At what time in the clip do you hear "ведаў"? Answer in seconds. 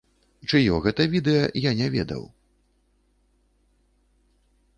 1.97-2.23